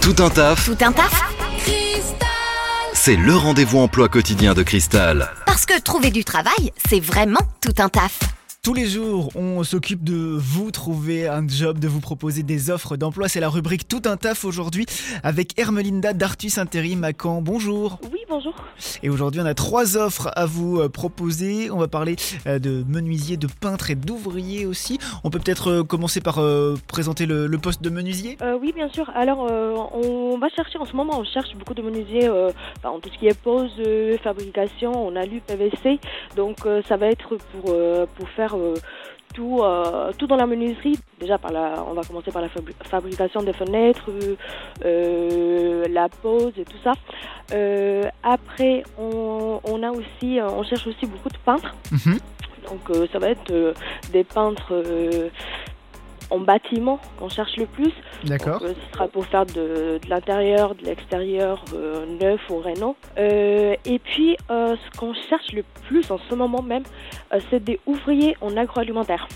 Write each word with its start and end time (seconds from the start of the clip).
Tout 0.00 0.14
un 0.18 0.30
taf, 0.30 0.66
Tout 0.66 0.84
un 0.84 0.92
taf 0.92 1.22
c'est 2.92 3.16
le 3.16 3.36
rendez-vous 3.36 3.80
emploi 3.80 4.08
quotidien 4.08 4.54
de 4.54 4.62
Cristal. 4.62 5.28
Parce 5.44 5.66
que 5.66 5.78
trouver 5.78 6.10
du 6.10 6.24
travail, 6.24 6.72
c'est 6.88 7.00
vraiment 7.00 7.40
tout 7.60 7.74
un 7.76 7.90
taf. 7.90 8.18
Tous 8.62 8.72
les 8.72 8.86
jours, 8.88 9.30
on 9.36 9.62
s'occupe 9.62 10.02
de 10.02 10.38
vous 10.40 10.70
trouver 10.70 11.28
un 11.28 11.46
job, 11.46 11.78
de 11.78 11.86
vous 11.86 12.00
proposer 12.00 12.42
des 12.42 12.70
offres 12.70 12.96
d'emploi. 12.96 13.28
C'est 13.28 13.40
la 13.40 13.50
rubrique 13.50 13.86
Tout 13.88 14.00
un 14.06 14.16
taf 14.16 14.46
aujourd'hui 14.46 14.86
avec 15.22 15.58
Hermelinda 15.58 16.14
d'Artus 16.14 16.56
Intérim 16.56 17.04
à 17.04 17.10
Caen. 17.12 17.42
Bonjour. 17.42 17.98
Oui, 18.10 18.20
bonjour. 18.28 18.54
Et 19.02 19.08
aujourd'hui, 19.10 19.40
on 19.40 19.46
a 19.46 19.54
trois 19.54 19.96
offres 19.96 20.30
à 20.34 20.46
vous 20.46 20.80
euh, 20.80 20.88
proposer. 20.88 21.70
On 21.70 21.78
va 21.78 21.88
parler 21.88 22.16
euh, 22.46 22.58
de 22.58 22.84
menuisier, 22.88 23.36
de 23.36 23.46
peintre 23.46 23.90
et 23.90 23.94
d'ouvrier 23.94 24.66
aussi. 24.66 24.98
On 25.24 25.30
peut 25.30 25.38
peut-être 25.38 25.70
euh, 25.70 25.84
commencer 25.84 26.20
par 26.20 26.40
présenter 26.88 27.26
le, 27.26 27.46
le 27.46 27.58
poste 27.58 27.82
de 27.82 27.90
menuisier. 27.90 28.36
Euh, 28.42 28.58
oui, 28.60 28.72
bien 28.72 28.88
sûr. 28.88 29.10
Alors, 29.14 29.46
euh, 29.50 29.74
on 29.92 30.38
va 30.38 30.48
chercher 30.48 30.78
en 30.78 30.84
ce 30.84 30.94
moment, 30.96 31.20
on 31.20 31.24
cherche 31.24 31.54
beaucoup 31.56 31.74
de 31.74 31.82
menuisiers 31.82 32.28
euh, 32.28 32.50
en 32.84 33.00
tout 33.00 33.10
ce 33.12 33.18
qui 33.18 33.26
est 33.26 33.38
pose, 33.38 33.72
fabrication, 34.22 34.92
on 35.06 35.16
a 35.16 35.24
lu 35.24 35.40
PVC. 35.40 35.98
Donc, 36.36 36.58
ça 36.88 36.96
va 36.96 37.06
être 37.06 37.36
pour, 37.52 37.74
pour 38.14 38.28
faire 38.30 38.56
tout, 39.34 39.60
euh, 39.62 40.10
tout 40.16 40.26
dans 40.26 40.36
la 40.36 40.46
menuiserie. 40.46 40.98
Déjà, 41.20 41.36
par 41.38 41.52
la, 41.52 41.84
on 41.86 41.92
va 41.92 42.02
commencer 42.04 42.30
par 42.30 42.40
la 42.40 42.48
fabri- 42.48 42.74
fabrication 42.84 43.42
des 43.42 43.52
fenêtres, 43.52 44.08
euh, 44.08 44.36
euh, 44.84 45.86
la 45.90 46.08
pose 46.08 46.52
et 46.58 46.64
tout 46.64 46.78
ça. 46.82 46.92
Euh, 47.52 48.04
après, 48.22 48.82
on, 48.98 49.60
on 49.64 49.82
a 49.82 49.90
aussi, 49.90 50.38
on 50.40 50.62
cherche 50.62 50.86
aussi 50.86 51.06
beaucoup 51.06 51.28
de 51.28 51.38
peintres. 51.44 51.74
Mhm. 51.92 52.18
Donc 52.70 52.88
euh, 52.90 53.06
ça 53.12 53.18
va 53.18 53.28
être 53.28 53.50
euh, 53.50 53.74
des 54.10 54.24
peintres 54.24 54.68
euh, 54.72 55.28
en 56.30 56.38
bâtiment 56.38 56.98
qu'on 57.18 57.28
cherche 57.28 57.56
le 57.56 57.66
plus. 57.66 57.92
D'accord. 58.24 58.60
Donc, 58.60 58.70
euh, 58.70 58.74
ce 58.74 58.92
sera 58.94 59.08
pour 59.08 59.26
faire 59.26 59.46
de, 59.46 59.98
de 60.02 60.08
l'intérieur, 60.08 60.74
de 60.74 60.84
l'extérieur, 60.84 61.64
euh, 61.74 62.06
neuf 62.20 62.40
ou 62.50 62.58
réno. 62.58 62.96
Euh, 63.18 63.76
et 63.84 63.98
puis 63.98 64.36
euh, 64.50 64.76
ce 64.76 64.98
qu'on 64.98 65.14
cherche 65.14 65.52
le 65.52 65.64
plus 65.86 66.10
en 66.10 66.18
ce 66.18 66.34
moment 66.34 66.62
même, 66.62 66.84
c'est 67.50 67.62
des 67.62 67.78
ouvriers 67.86 68.36
en 68.40 68.56
agroalimentaire. 68.56 69.28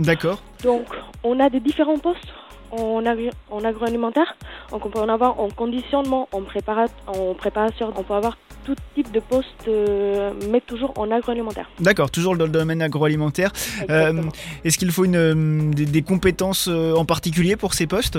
D'accord. 0.00 0.42
Donc 0.62 0.86
on 1.22 1.38
a 1.40 1.48
des 1.50 1.60
différents 1.60 1.98
postes 1.98 2.32
en, 2.72 3.04
agri- 3.04 3.30
en 3.50 3.64
agroalimentaire. 3.64 4.36
Donc 4.70 4.84
on 4.86 4.90
peut 4.90 5.00
en 5.00 5.08
avoir 5.08 5.38
en 5.40 5.48
conditionnement, 5.48 6.28
en, 6.32 6.42
prépara- 6.42 6.88
en 7.06 7.34
préparation, 7.34 7.92
on 7.96 8.02
peut 8.02 8.14
avoir 8.14 8.36
tout 8.64 8.74
type 8.94 9.12
de 9.12 9.20
poste, 9.20 9.68
euh, 9.68 10.32
mais 10.50 10.60
toujours 10.60 10.92
en 10.96 11.10
agroalimentaire. 11.10 11.68
D'accord, 11.80 12.10
toujours 12.10 12.36
dans 12.36 12.44
le 12.44 12.50
domaine 12.50 12.82
agroalimentaire. 12.82 13.52
Euh. 13.90 14.22
Est-ce 14.64 14.78
qu'il 14.78 14.90
faut 14.90 15.04
une, 15.04 15.16
euh, 15.16 15.70
des, 15.72 15.86
des 15.86 16.02
compétences 16.02 16.68
en 16.68 17.04
particulier 17.04 17.56
pour 17.56 17.74
ces 17.74 17.86
postes? 17.86 18.18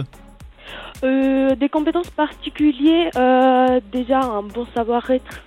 Des 1.03 1.69
compétences 1.69 2.09
particulières, 2.09 3.11
déjà 3.91 4.21
un 4.21 4.41
bon 4.41 4.65
savoir-être, 4.73 5.43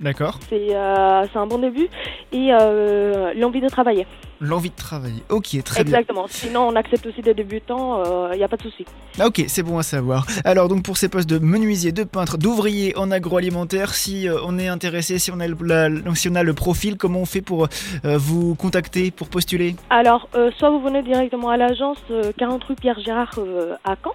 D'accord. 0.00 0.38
c'est 0.50 0.74
euh, 0.76 1.24
c'est 1.32 1.38
un 1.38 1.46
bon 1.46 1.58
début, 1.58 1.88
et 2.32 2.48
euh, 2.52 3.32
l'envie 3.34 3.60
de 3.60 3.68
travailler. 3.68 4.06
L'envie 4.40 4.68
de 4.68 4.74
travailler. 4.76 5.22
Ok, 5.30 5.56
très 5.64 5.82
bien. 5.82 5.94
Exactement. 5.94 6.26
Sinon, 6.28 6.68
on 6.68 6.76
accepte 6.76 7.06
aussi 7.06 7.22
des 7.22 7.32
débutants, 7.32 8.02
il 8.32 8.36
n'y 8.36 8.44
a 8.44 8.48
pas 8.48 8.58
de 8.58 8.62
souci. 8.62 8.84
Ah, 9.18 9.26
Ok, 9.28 9.42
c'est 9.48 9.62
bon 9.62 9.78
à 9.78 9.82
savoir. 9.82 10.26
Alors 10.44 10.68
donc 10.68 10.82
pour 10.82 10.98
ces 10.98 11.08
postes 11.08 11.28
de 11.30 11.38
menuisier, 11.38 11.92
de 11.92 12.04
peintre, 12.04 12.36
d'ouvrier 12.36 12.94
en 12.98 13.10
agroalimentaire, 13.10 13.94
si 13.94 14.28
euh, 14.28 14.36
on 14.44 14.58
est 14.58 14.68
intéressé, 14.68 15.18
si 15.18 15.30
on 15.30 15.40
a 15.40 15.48
le, 15.48 15.56
la- 15.62 16.14
si 16.14 16.28
on 16.28 16.34
a 16.34 16.42
le 16.42 16.52
profil, 16.52 16.98
comment 16.98 17.20
on 17.20 17.24
fait 17.24 17.40
pour 17.40 17.64
euh, 18.04 18.18
vous 18.18 18.54
contacter, 18.54 19.10
pour 19.10 19.28
postuler? 19.28 19.74
Alors, 19.88 20.28
euh, 20.34 20.50
soit 20.58 20.68
vous 20.68 20.80
venez 20.82 21.02
directement 21.02 21.48
à 21.48 21.56
l'agence 21.56 21.96
euh, 22.10 22.32
40 22.36 22.62
rue 22.64 22.74
Pierre 22.74 23.00
Gérard 23.00 23.36
euh, 23.38 23.74
à 23.84 23.94
Caen, 24.04 24.12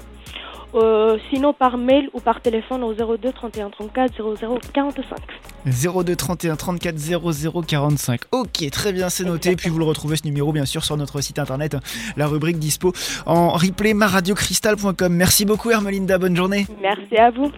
euh, 0.73 1.17
sinon 1.30 1.53
par 1.53 1.77
mail 1.77 2.09
ou 2.14 2.19
par 2.19 2.41
téléphone 2.41 2.83
au 2.83 2.94
02 2.94 3.31
31 3.31 3.69
34 3.69 4.14
00 4.38 4.59
45. 4.73 5.17
02 5.66 6.16
31 6.16 6.55
34 6.55 6.97
00 6.97 7.61
45. 7.61 8.21
Ok, 8.32 8.70
très 8.71 8.93
bien, 8.93 9.10
c'est 9.10 9.23
noté. 9.23 9.49
Exactement. 9.49 9.55
Puis 9.58 9.70
vous 9.70 9.80
le 9.80 9.86
retrouvez 9.86 10.15
ce 10.15 10.26
numéro 10.26 10.52
bien 10.52 10.65
sûr 10.65 10.83
sur 10.83 10.98
notre 10.98 11.21
site 11.21 11.39
internet, 11.39 11.76
la 12.17 12.27
rubrique 12.27 12.60
dispo 12.60 12.93
en 13.26 13.49
replay 13.49 13.93
maradiocristal.com. 13.93 15.14
Merci 15.14 15.45
beaucoup 15.45 15.71
Hermelinda, 15.71 16.17
bonne 16.17 16.36
journée. 16.36 16.65
Merci 16.81 17.17
à 17.17 17.31
vous. 17.31 17.52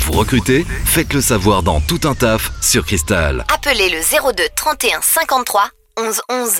Vous 0.00 0.12
recrutez 0.12 0.64
Faites 0.84 1.12
le 1.14 1.20
savoir 1.20 1.62
dans 1.62 1.80
Tout 1.80 2.00
un 2.04 2.14
taf 2.14 2.50
sur 2.60 2.84
Cristal. 2.84 3.44
Appelez 3.54 3.88
le 3.90 4.32
02 4.32 4.42
31 4.54 5.00
53 5.00 5.62
11 5.98 6.20
11. 6.30 6.50